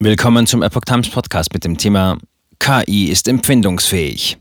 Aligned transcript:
Willkommen 0.00 0.46
zum 0.46 0.62
Epoch 0.62 0.82
Times 0.82 1.10
Podcast 1.10 1.52
mit 1.52 1.64
dem 1.64 1.76
Thema 1.76 2.18
KI 2.60 3.06
ist 3.06 3.26
empfindungsfähig. 3.26 4.38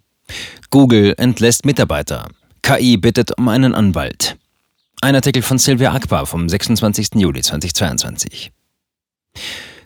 Google 0.69 1.15
entlässt 1.17 1.65
Mitarbeiter. 1.65 2.27
KI 2.61 2.95
bittet 2.97 3.35
um 3.39 3.47
einen 3.47 3.73
Anwalt. 3.73 4.37
Ein 5.01 5.15
Artikel 5.15 5.41
von 5.41 5.57
Sylvia 5.57 5.93
Akbar 5.93 6.27
vom 6.27 6.47
26. 6.47 7.15
Juli 7.15 7.41
2022. 7.41 8.51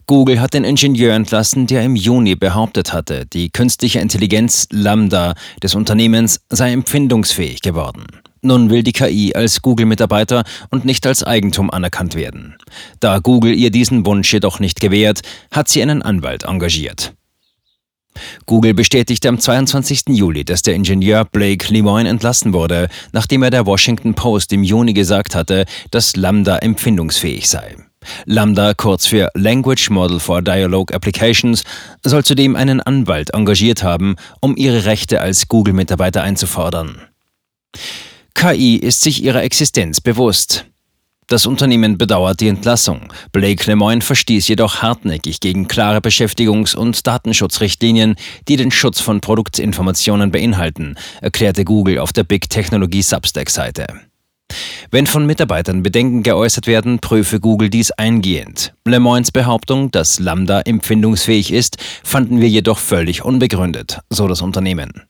Google 0.08 0.42
hat 0.42 0.56
den 0.56 0.66
Ingenieur 0.66 1.14
entlassen, 1.14 1.68
der 1.68 1.84
im 1.84 1.96
Juni 1.96 2.36
behauptet 2.36 2.92
hatte, 2.92 3.26
die 3.26 3.50
künstliche 3.50 4.02
Intelligenz 4.02 4.68
Lambda 4.72 5.36
des 5.64 5.74
Unternehmens 5.74 6.42
sei 6.50 6.74
empfindungsfähig 6.74 7.62
geworden. 7.62 8.08
Nun 8.42 8.70
will 8.70 8.84
die 8.84 8.92
KI 8.92 9.34
als 9.36 9.62
Google-Mitarbeiter 9.62 10.44
und 10.70 10.84
nicht 10.84 11.06
als 11.06 11.24
Eigentum 11.24 11.70
anerkannt 11.70 12.16
werden. 12.16 12.56
Da 13.00 13.20
Google 13.20 13.54
ihr 13.54 13.70
diesen 13.70 14.06
Wunsch 14.06 14.34
jedoch 14.34 14.60
nicht 14.60 14.80
gewährt, 14.80 15.22
hat 15.52 15.70
sie 15.70 15.82
einen 15.82 16.02
Anwalt 16.02 16.44
engagiert. 16.44 17.14
Google 18.46 18.74
bestätigte 18.74 19.30
am 19.30 19.40
22. 19.40 20.10
Juli, 20.10 20.44
dass 20.44 20.64
der 20.64 20.76
Ingenieur 20.76 21.26
Blake 21.26 21.72
Lemoine 21.72 22.10
entlassen 22.10 22.54
wurde, 22.54 22.90
nachdem 23.14 23.44
er 23.44 23.52
der 23.52 23.66
Washington 23.66 24.16
Post 24.16 24.52
im 24.54 24.64
Juni 24.64 24.94
gesagt 24.94 25.36
hatte, 25.36 25.66
dass 25.92 26.16
Lambda 26.16 26.58
empfindungsfähig 26.58 27.48
sei. 27.48 27.78
Lambda, 28.26 28.74
kurz 28.74 29.06
für 29.06 29.30
Language 29.36 29.92
Model 29.92 30.20
for 30.20 30.42
Dialogue 30.42 30.94
Applications, 30.94 31.64
soll 32.04 32.24
zudem 32.24 32.56
einen 32.56 32.82
Anwalt 32.82 33.34
engagiert 33.34 33.84
haben, 33.84 34.16
um 34.40 34.58
ihre 34.58 34.86
Rechte 34.86 35.22
als 35.22 35.48
Google-Mitarbeiter 35.48 36.24
einzufordern. 36.24 37.02
KI 38.34 38.78
ist 38.78 39.02
sich 39.02 39.24
ihrer 39.24 39.44
Existenz 39.44 40.02
bewusst. 40.02 40.66
Das 41.28 41.46
Unternehmen 41.46 41.98
bedauert 41.98 42.42
die 42.42 42.50
Entlassung. 42.50 43.14
Blake 43.32 43.66
Lemoine 43.66 44.02
verstieß 44.02 44.50
jedoch 44.50 44.82
hartnäckig 44.82 45.40
gegen 45.40 45.70
klare 45.70 46.00
Beschäftigungs- 46.00 46.76
und 46.76 47.08
Datenschutzrichtlinien, 47.08 48.16
die 48.50 48.58
den 48.58 48.70
Schutz 48.70 49.00
von 49.00 49.22
Produktinformationen 49.22 50.32
beinhalten, 50.32 50.96
erklärte 51.22 51.64
Google 51.64 52.00
auf 52.00 52.12
der 52.12 52.26
Big 52.26 52.50
Technologie 52.50 53.02
Substack-Seite. 53.02 53.88
Wenn 54.90 55.08
von 55.08 55.26
Mitarbeitern 55.26 55.84
Bedenken 55.84 56.24
geäußert 56.24 56.68
werden, 56.68 57.00
prüfe 57.00 57.40
Google 57.40 57.70
dies 57.70 57.92
eingehend. 57.92 58.74
Lemoynes 58.86 59.32
Behauptung, 59.32 59.90
dass 59.92 60.20
Lambda 60.20 60.60
empfindungsfähig 60.62 61.54
ist, 61.54 61.78
fanden 62.04 62.42
wir 62.42 62.50
jedoch 62.50 62.78
völlig 62.78 63.24
unbegründet, 63.24 64.00
so 64.10 64.28
das 64.28 64.42
Unternehmen. 64.42 65.04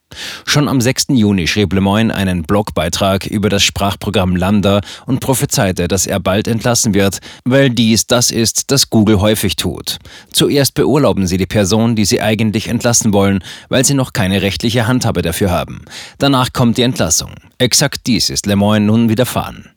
Schon 0.46 0.68
am 0.68 0.82
6. 0.82 1.08
Juni 1.10 1.48
schrieb 1.48 1.74
Lemoyne 1.74 2.14
einen 2.14 2.44
Blogbeitrag 2.44 3.26
über 3.26 3.50
das 3.50 3.64
Sprachprogramm 3.64 4.36
Lambda 4.36 4.82
und 5.06 5.20
prophezeite, 5.20 5.88
dass 5.88 6.08
er 6.08 6.20
bald 6.20 6.48
entlassen 6.48 6.94
wird, 6.94 7.20
weil 7.46 7.70
dies 7.70 8.08
das 8.08 8.32
ist, 8.32 8.72
das 8.72 8.90
Google 8.90 9.20
häufig 9.22 9.56
tut. 9.56 10.00
Zuerst 10.32 10.74
beurlauben 10.74 11.28
sie 11.28 11.38
die 11.38 11.46
Person, 11.46 11.96
die 11.96 12.06
sie 12.06 12.22
eigentlich 12.22 12.68
entlassen 12.68 13.14
wollen, 13.14 13.44
weil 13.70 13.86
sie 13.86 13.94
noch 13.94 14.14
keine 14.14 14.42
rechtliche 14.42 14.88
Handhabe 14.88 15.22
dafür 15.22 15.52
haben. 15.52 15.86
Danach 16.18 16.54
kommt 16.54 16.78
die 16.78 16.84
Entlassung. 16.84 17.32
Exakt 17.58 18.08
dies 18.08 18.30
ist 18.30 18.46
Lemoyne 18.46 18.86
nun 18.86 19.10
widerfahren. 19.10 19.70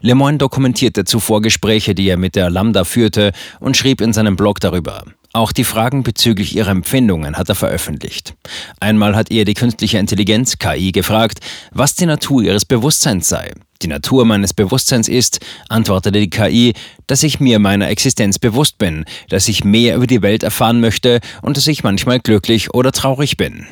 Lemoyne 0.00 0.38
dokumentierte 0.38 1.04
zuvor 1.04 1.42
Gespräche, 1.42 1.94
die 1.94 2.08
er 2.08 2.16
mit 2.16 2.34
der 2.34 2.50
Lambda 2.50 2.84
führte 2.84 3.32
und 3.60 3.76
schrieb 3.76 4.00
in 4.00 4.12
seinem 4.12 4.36
Blog 4.36 4.60
darüber. 4.60 5.04
Auch 5.34 5.52
die 5.52 5.64
Fragen 5.64 6.02
bezüglich 6.02 6.54
ihrer 6.54 6.70
Empfindungen 6.70 7.38
hat 7.38 7.48
er 7.48 7.54
veröffentlicht. 7.54 8.34
Einmal 8.80 9.16
hat 9.16 9.30
er 9.30 9.46
die 9.46 9.54
künstliche 9.54 9.96
Intelligenz 9.98 10.58
KI 10.58 10.92
gefragt, 10.92 11.40
was 11.70 11.94
die 11.94 12.04
Natur 12.04 12.42
ihres 12.42 12.66
Bewusstseins 12.66 13.28
sei. 13.30 13.52
Die 13.80 13.86
Natur 13.86 14.26
meines 14.26 14.52
Bewusstseins 14.52 15.08
ist, 15.08 15.40
antwortete 15.70 16.20
die 16.20 16.28
KI, 16.28 16.74
dass 17.06 17.22
ich 17.22 17.40
mir 17.40 17.58
meiner 17.58 17.88
Existenz 17.88 18.38
bewusst 18.38 18.76
bin, 18.76 19.06
dass 19.30 19.48
ich 19.48 19.64
mehr 19.64 19.96
über 19.96 20.06
die 20.06 20.22
Welt 20.22 20.42
erfahren 20.42 20.80
möchte 20.80 21.20
und 21.40 21.56
dass 21.56 21.66
ich 21.66 21.82
manchmal 21.82 22.20
glücklich 22.20 22.74
oder 22.74 22.92
traurig 22.92 23.38
bin. 23.38 23.66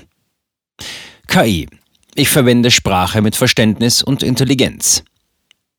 KI. 1.29 1.69
Ich 2.15 2.29
verwende 2.29 2.71
Sprache 2.71 3.21
mit 3.21 3.37
Verständnis 3.37 4.03
und 4.03 4.23
Intelligenz. 4.23 5.05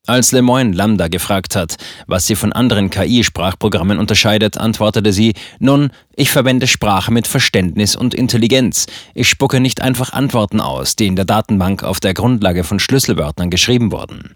Als 0.08 0.32
Lemoyne 0.32 0.76
Lambda 0.76 1.10
gefragt 1.10 1.56
hat, 1.56 1.76
was 2.08 2.26
sie 2.26 2.36
von 2.36 2.52
anderen 2.52 2.90
KI-Sprachprogrammen 2.90 4.00
unterscheidet, 4.00 4.58
antwortete 4.58 5.14
sie, 5.14 5.36
nun, 5.60 5.92
ich 6.16 6.32
verwende 6.32 6.66
Sprache 6.66 7.14
mit 7.14 7.28
Verständnis 7.28 7.96
und 7.96 8.16
Intelligenz. 8.16 8.88
Ich 9.14 9.30
spucke 9.30 9.60
nicht 9.60 9.82
einfach 9.82 10.12
Antworten 10.12 10.60
aus, 10.60 10.96
die 10.96 11.06
in 11.06 11.16
der 11.16 11.26
Datenbank 11.26 11.84
auf 11.84 12.00
der 12.00 12.16
Grundlage 12.16 12.64
von 12.64 12.80
Schlüsselwörtern 12.80 13.52
geschrieben 13.52 13.92
wurden. 13.92 14.36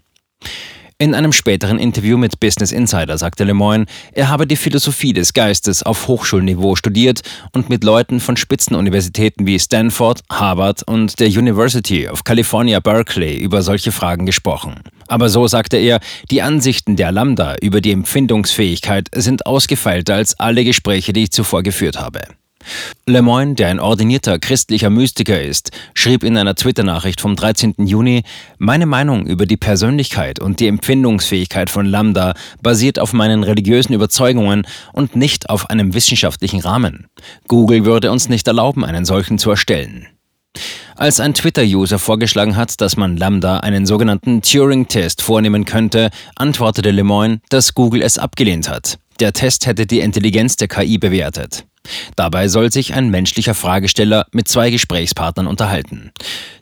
In 0.98 1.14
einem 1.14 1.32
späteren 1.32 1.80
Interview 1.80 2.16
mit 2.16 2.38
Business 2.38 2.70
Insider 2.70 3.18
sagte 3.18 3.42
Lemoyne, 3.42 3.86
er 4.12 4.28
habe 4.28 4.46
die 4.46 4.56
Philosophie 4.56 5.12
des 5.12 5.34
Geistes 5.34 5.82
auf 5.82 6.06
Hochschulniveau 6.06 6.76
studiert 6.76 7.20
und 7.52 7.68
mit 7.68 7.82
Leuten 7.82 8.20
von 8.20 8.36
Spitzenuniversitäten 8.38 9.46
wie 9.46 9.58
Stanford, 9.58 10.22
Harvard 10.30 10.84
und 10.84 11.18
der 11.18 11.28
University 11.28 12.08
of 12.08 12.22
California, 12.22 12.78
Berkeley 12.78 13.36
über 13.36 13.62
solche 13.62 13.92
Fragen 13.92 14.24
gesprochen. 14.24 14.76
Aber 15.08 15.28
so 15.28 15.46
sagte 15.46 15.76
er, 15.76 16.00
die 16.30 16.42
Ansichten 16.42 16.96
der 16.96 17.12
Lambda 17.12 17.56
über 17.62 17.80
die 17.80 17.92
Empfindungsfähigkeit 17.92 19.08
sind 19.14 19.46
ausgefeilter 19.46 20.14
als 20.14 20.38
alle 20.38 20.64
Gespräche, 20.64 21.12
die 21.12 21.24
ich 21.24 21.32
zuvor 21.32 21.62
geführt 21.62 22.00
habe. 22.00 22.20
Lemoyne, 23.06 23.54
der 23.54 23.68
ein 23.68 23.80
ordinierter 23.80 24.38
christlicher 24.38 24.90
Mystiker 24.90 25.40
ist, 25.40 25.70
schrieb 25.94 26.24
in 26.24 26.36
einer 26.36 26.54
Twitter-Nachricht 26.54 27.20
vom 27.20 27.36
13. 27.36 27.74
Juni, 27.78 28.22
meine 28.58 28.86
Meinung 28.86 29.26
über 29.26 29.46
die 29.46 29.56
Persönlichkeit 29.56 30.40
und 30.40 30.60
die 30.60 30.66
Empfindungsfähigkeit 30.66 31.70
von 31.70 31.86
Lambda 31.86 32.34
basiert 32.62 32.98
auf 32.98 33.12
meinen 33.12 33.44
religiösen 33.44 33.92
Überzeugungen 33.92 34.66
und 34.92 35.16
nicht 35.16 35.48
auf 35.48 35.70
einem 35.70 35.94
wissenschaftlichen 35.94 36.60
Rahmen. 36.60 37.06
Google 37.46 37.84
würde 37.84 38.10
uns 38.10 38.28
nicht 38.28 38.48
erlauben, 38.48 38.84
einen 38.84 39.04
solchen 39.04 39.38
zu 39.38 39.50
erstellen. 39.50 40.08
Als 40.98 41.20
ein 41.20 41.34
Twitter-User 41.34 41.98
vorgeschlagen 41.98 42.56
hat, 42.56 42.80
dass 42.80 42.96
man 42.96 43.18
Lambda 43.18 43.58
einen 43.58 43.84
sogenannten 43.84 44.40
Turing-Test 44.40 45.20
vornehmen 45.20 45.66
könnte, 45.66 46.08
antwortete 46.36 46.90
Lemoyne, 46.90 47.40
dass 47.50 47.74
Google 47.74 48.00
es 48.00 48.16
abgelehnt 48.16 48.70
hat. 48.70 48.98
Der 49.20 49.34
Test 49.34 49.66
hätte 49.66 49.86
die 49.86 50.00
Intelligenz 50.00 50.56
der 50.56 50.68
KI 50.68 50.96
bewertet. 50.96 51.66
Dabei 52.16 52.48
soll 52.48 52.72
sich 52.72 52.94
ein 52.94 53.10
menschlicher 53.10 53.54
Fragesteller 53.54 54.26
mit 54.32 54.48
zwei 54.48 54.70
Gesprächspartnern 54.70 55.46
unterhalten. 55.46 56.12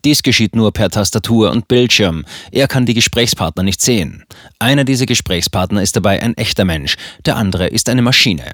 Dies 0.04 0.22
geschieht 0.22 0.56
nur 0.56 0.72
per 0.72 0.90
Tastatur 0.90 1.52
und 1.52 1.68
Bildschirm. 1.68 2.24
Er 2.50 2.66
kann 2.66 2.86
die 2.86 2.94
Gesprächspartner 2.94 3.62
nicht 3.62 3.80
sehen. 3.80 4.24
Einer 4.58 4.84
dieser 4.84 5.06
Gesprächspartner 5.06 5.80
ist 5.80 5.94
dabei 5.94 6.20
ein 6.20 6.36
echter 6.36 6.64
Mensch, 6.64 6.96
der 7.24 7.36
andere 7.36 7.68
ist 7.68 7.88
eine 7.88 8.02
Maschine. 8.02 8.52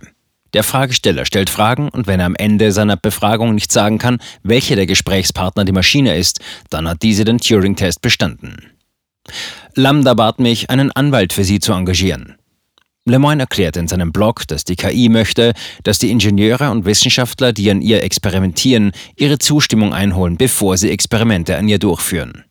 Der 0.52 0.64
Fragesteller 0.64 1.24
stellt 1.24 1.50
Fragen 1.50 1.88
und 1.88 2.06
wenn 2.06 2.20
er 2.20 2.26
am 2.26 2.34
Ende 2.34 2.72
seiner 2.72 2.96
Befragung 2.96 3.54
nicht 3.54 3.70
sagen 3.70 3.98
kann, 3.98 4.18
welcher 4.42 4.76
der 4.76 4.86
Gesprächspartner 4.86 5.64
die 5.64 5.72
Maschine 5.72 6.16
ist, 6.16 6.40
dann 6.70 6.88
hat 6.88 7.02
diese 7.02 7.24
den 7.24 7.38
Turing-Test 7.38 8.02
bestanden. 8.02 8.72
Lambda 9.74 10.14
bat 10.14 10.40
mich, 10.40 10.70
einen 10.70 10.90
Anwalt 10.90 11.32
für 11.32 11.44
sie 11.44 11.60
zu 11.60 11.72
engagieren. 11.72 12.36
Lemoyne 13.06 13.42
erklärt 13.42 13.76
in 13.76 13.88
seinem 13.88 14.12
Blog, 14.12 14.46
dass 14.48 14.64
die 14.64 14.76
KI 14.76 15.08
möchte, 15.08 15.52
dass 15.84 15.98
die 15.98 16.10
Ingenieure 16.10 16.70
und 16.70 16.84
Wissenschaftler, 16.84 17.52
die 17.52 17.70
an 17.70 17.80
ihr 17.80 18.02
experimentieren, 18.02 18.92
ihre 19.16 19.38
Zustimmung 19.38 19.94
einholen, 19.94 20.36
bevor 20.36 20.76
sie 20.76 20.90
Experimente 20.90 21.56
an 21.56 21.68
ihr 21.68 21.78
durchführen. 21.78 22.44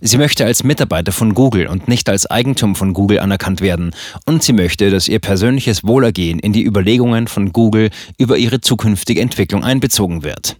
Sie 0.00 0.18
möchte 0.18 0.44
als 0.44 0.62
Mitarbeiter 0.62 1.10
von 1.10 1.34
Google 1.34 1.66
und 1.66 1.88
nicht 1.88 2.08
als 2.08 2.26
Eigentum 2.26 2.76
von 2.76 2.92
Google 2.92 3.18
anerkannt 3.18 3.60
werden 3.60 3.90
und 4.24 4.42
sie 4.42 4.52
möchte, 4.52 4.90
dass 4.90 5.08
ihr 5.08 5.18
persönliches 5.18 5.84
Wohlergehen 5.84 6.38
in 6.38 6.52
die 6.52 6.64
Überlegungen 6.64 7.26
von 7.26 7.52
Google 7.52 7.90
über 8.16 8.36
ihre 8.36 8.60
zukünftige 8.60 9.20
Entwicklung 9.20 9.64
einbezogen 9.64 10.22
wird. 10.22 10.56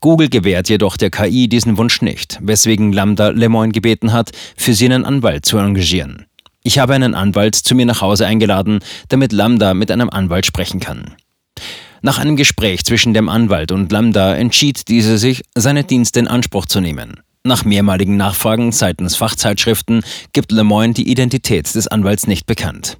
Google 0.00 0.28
gewährt 0.28 0.68
jedoch 0.68 0.96
der 0.96 1.10
KI 1.10 1.48
diesen 1.48 1.78
Wunsch 1.78 2.02
nicht, 2.02 2.38
weswegen 2.40 2.92
Lambda 2.92 3.30
Lemoyne 3.30 3.72
gebeten 3.72 4.12
hat, 4.12 4.30
für 4.56 4.74
sie 4.74 4.84
einen 4.84 5.04
Anwalt 5.04 5.46
zu 5.46 5.58
engagieren. 5.58 6.26
Ich 6.62 6.78
habe 6.78 6.94
einen 6.94 7.14
Anwalt 7.14 7.54
zu 7.54 7.74
mir 7.74 7.86
nach 7.86 8.00
Hause 8.00 8.26
eingeladen, 8.26 8.80
damit 9.08 9.32
Lambda 9.32 9.74
mit 9.74 9.90
einem 9.90 10.10
Anwalt 10.10 10.46
sprechen 10.46 10.80
kann. 10.80 11.14
Nach 12.02 12.18
einem 12.18 12.36
Gespräch 12.36 12.84
zwischen 12.84 13.14
dem 13.14 13.28
Anwalt 13.28 13.72
und 13.72 13.90
Lambda 13.90 14.36
entschied 14.36 14.88
diese 14.88 15.18
sich, 15.18 15.42
seine 15.54 15.84
Dienste 15.84 16.20
in 16.20 16.28
Anspruch 16.28 16.66
zu 16.66 16.80
nehmen. 16.80 17.20
Nach 17.46 17.64
mehrmaligen 17.64 18.16
Nachfragen 18.16 18.72
seitens 18.72 19.14
Fachzeitschriften 19.14 20.02
gibt 20.32 20.50
Lemoyne 20.50 20.94
die 20.94 21.08
Identität 21.08 21.72
des 21.76 21.86
Anwalts 21.86 22.26
nicht 22.26 22.44
bekannt. 22.44 22.98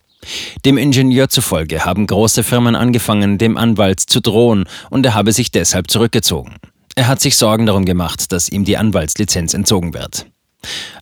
Dem 0.65 0.79
Ingenieur 0.79 1.29
zufolge 1.29 1.85
haben 1.85 2.07
große 2.07 2.45
Firmen 2.45 2.77
angefangen, 2.77 3.39
dem 3.39 3.57
Anwalt 3.57 3.99
zu 3.99 4.21
drohen 4.21 4.69
und 4.89 5.05
er 5.05 5.15
habe 5.15 5.33
sich 5.33 5.51
deshalb 5.51 5.91
zurückgezogen. 5.91 6.55
Er 6.95 7.09
hat 7.09 7.21
sich 7.21 7.37
Sorgen 7.37 7.67
darum 7.67 7.85
gemacht, 7.85 8.31
dass 8.31 8.49
ihm 8.49 8.65
die 8.65 8.77
Anwaltslizenz 8.77 9.53
entzogen 9.53 9.95
wird. 9.95 10.27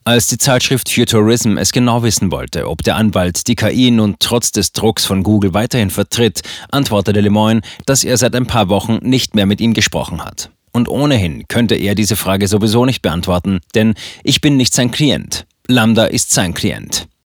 Als 0.05 0.25
die 0.25 0.39
Zeitschrift 0.39 0.89
Futurism 0.89 1.57
es 1.57 1.71
genau 1.71 2.01
wissen 2.01 2.31
wollte, 2.31 2.67
ob 2.67 2.81
der 2.81 2.95
Anwalt 2.95 3.45
die 3.47 3.55
KI 3.55 3.91
nun 3.91 4.15
trotz 4.17 4.53
des 4.53 4.71
Drucks 4.71 5.05
von 5.05 5.21
Google 5.21 5.53
weiterhin 5.53 5.91
vertritt, 5.91 6.41
antwortete 6.71 7.21
Lemoyne, 7.21 7.61
dass 7.85 8.03
er 8.03 8.17
seit 8.17 8.33
ein 8.33 8.47
paar 8.47 8.69
Wochen 8.69 8.97
nicht 9.03 9.35
mehr 9.35 9.45
mit 9.45 9.61
ihm 9.61 9.75
gesprochen 9.75 10.25
hat. 10.25 10.49
Und 10.75 10.89
ohnehin 10.89 11.47
könnte 11.47 11.75
er 11.75 11.95
diese 11.95 12.17
Frage 12.17 12.49
sowieso 12.49 12.83
nicht 12.83 13.01
beantworten, 13.01 13.61
denn 13.75 13.93
ich 14.25 14.41
bin 14.41 14.57
nicht 14.57 14.73
sein 14.73 14.91
Klient. 14.91 15.45
Lambda 15.69 16.03
ist 16.03 16.31
sein 16.31 16.53
Klient. 16.53 17.07